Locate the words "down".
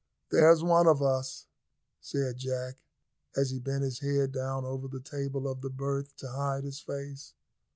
4.31-4.65